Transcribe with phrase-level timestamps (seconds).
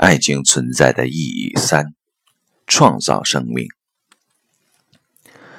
[0.00, 1.92] 爱情存在的意义三：
[2.66, 3.66] 创造生命。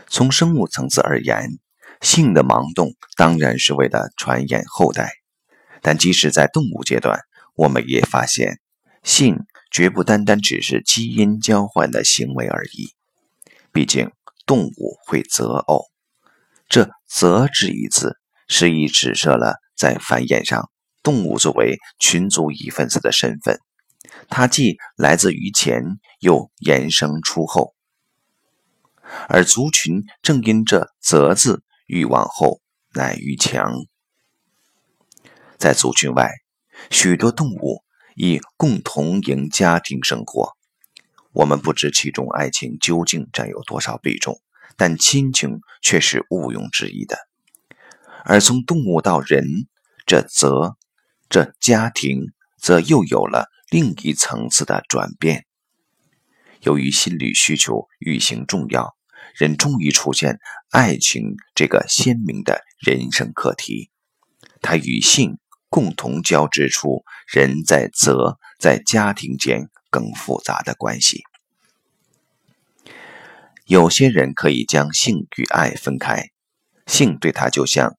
[0.07, 1.59] 从生物层次而言，
[2.01, 5.11] 性的盲动当然是为了传衍后代。
[5.83, 7.19] 但即使在动物阶段，
[7.53, 8.59] 我们也发现，
[9.03, 12.95] 性绝不单单只是基因交换的行为而已。
[13.71, 14.09] 毕竟，
[14.47, 15.85] 动物会择偶，
[16.67, 18.17] 这“择”之一字，
[18.47, 20.71] 是以指涉了在繁衍上，
[21.03, 23.59] 动物作为群族一份子的身份。
[24.29, 27.75] 它既来自于前，又延伸出后，
[29.27, 32.61] 而族群正因这“则”字欲往后，
[32.93, 33.73] 乃于强。
[35.57, 36.31] 在族群外，
[36.89, 37.83] 许多动物
[38.15, 40.57] 以共同营家庭生活。
[41.33, 44.41] 我们不知其中爱情究竟占有多少比重，
[44.75, 47.17] 但亲情却是毋庸置疑的。
[48.25, 49.45] 而从动物到人，
[50.05, 50.77] 这“则”
[51.29, 53.49] 这家庭，则又有了。
[53.71, 55.45] 另一层次的转变。
[56.59, 58.97] 由于心理需求愈行重要，
[59.33, 60.39] 人终于出现
[60.71, 63.89] 爱情这个鲜明的人生课题。
[64.61, 65.37] 它与性
[65.69, 71.23] 共同交织出人在责在家庭间更复杂的关系。
[73.63, 76.25] 有些人可以将性与爱分开，
[76.87, 77.95] 性对他就像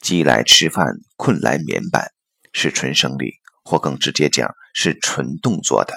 [0.00, 2.12] 饥来吃饭，困来眠板，
[2.52, 3.40] 是纯生理。
[3.68, 5.94] 或更直接讲是纯动作的，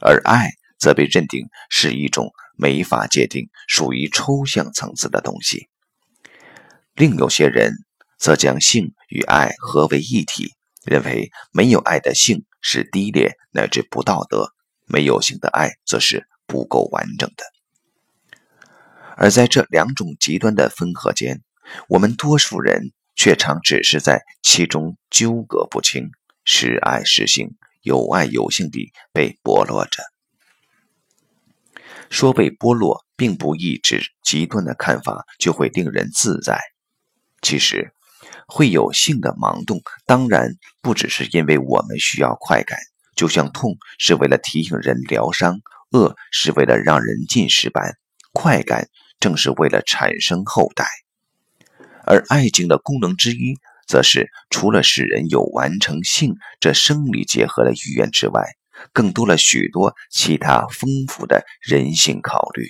[0.00, 5.68] 而爱则被认定是一种没法界定、属于抽象层次的东西。
[6.94, 7.74] 另有些人
[8.18, 14.48] 则将性与爱合为一体，认为没有爱的性是低劣乃至不道德，
[14.86, 17.44] 没有性的爱则是不够完整的。
[19.16, 21.40] 而在这两种极端的分合间，
[21.88, 26.10] 我们多数人却常只是在其中纠葛不清。
[26.52, 30.02] 是爱是性，有爱有性地被剥落着。
[32.10, 36.60] 说被剥落，并不意指极端的看法就会令人自在。
[37.40, 37.94] 其实，
[38.48, 42.80] 会有性的盲动，当然不只是因为我们需要快感，
[43.14, 45.60] 就像痛是为了提醒人疗伤，
[45.92, 47.94] 饿是为了让人进食般，
[48.32, 48.88] 快感
[49.20, 50.84] 正是为了产生后代。
[52.04, 53.56] 而爱情的功能之一。
[53.90, 58.44] 则是除了使人有完成性这生理结合的意愿之外，
[58.92, 62.68] 更多了许多其他丰富的人性考虑。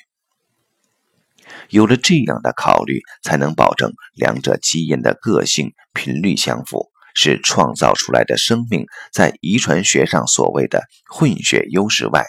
[1.68, 12.24] 有了这样的考虑，才能保证两者基因的个性频率相符，使创造出来的生命在遗传学上所谓的混血优势外，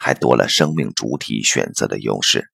[0.00, 2.50] 还多了生命主体选择的优势。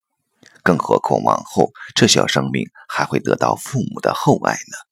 [0.62, 4.87] 更何况往后这小生命还会得到父母的厚爱呢？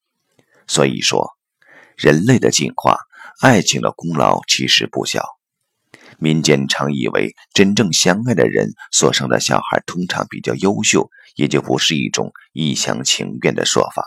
[0.69, 1.31] 所以说，
[1.97, 2.99] 人类的进化，
[3.41, 5.25] 爱情的功劳其实不小。
[6.19, 14.05] 民间常以为，真正相爱的人所生的小孩通常比较优秀，也就不是一种一厢情愿的说法。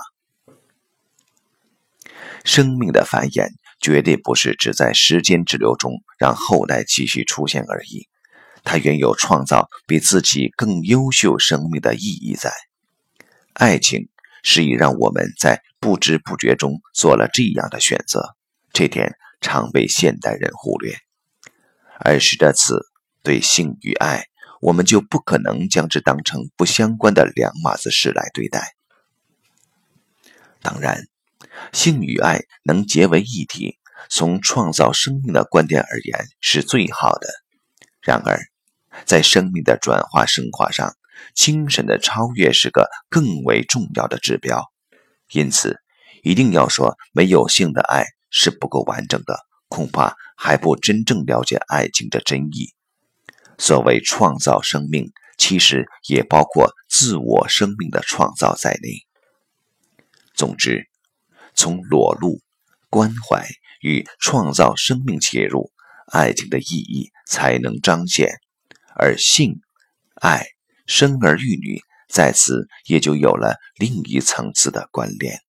[2.44, 3.50] 生命的繁衍
[3.80, 8.08] 绝对不是只在时间之流中让后代继续出现而已，
[8.64, 12.52] 它原有创造比自己更优秀生命的意义在。
[13.54, 14.10] 爱情。
[14.42, 18.36] 是以让我们在不知不觉中做了这样的选择，
[18.74, 20.96] 这点常被现代人忽略。
[22.00, 22.86] 而使得此
[23.24, 24.26] 对性与爱，
[24.62, 28.76] 我们就不可能将之当成不相关的两码子事来对待。
[30.62, 31.06] 当然，
[31.72, 33.78] 性与爱能结为一体，
[34.10, 37.28] 从创造生命的观点而言是最好的。
[38.02, 38.40] 然而，
[39.06, 40.96] 在生命的转化升华上，
[41.34, 44.72] 精神的超越是个更为重要的指标，
[45.32, 45.78] 因此
[46.24, 52.74] 一定要说没有性的爱是不够完整的，恐怕还不真正了解爱情的真意。
[53.58, 59.06] 所谓创造生命，其实也包括自我生命的创造在内。
[60.34, 60.88] 总之，
[61.54, 62.40] 从裸露、
[62.90, 63.48] 关怀
[63.82, 65.72] 与创造生命切入，
[66.08, 68.40] 爱情的意义才能彰显，
[68.96, 69.62] 而性、
[70.16, 70.46] 爱。
[70.92, 75.49] 生儿育女，在此也就有了另一层次的关联。